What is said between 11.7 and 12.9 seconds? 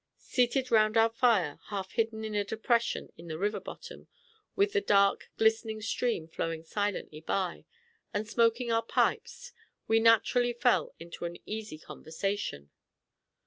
conversation.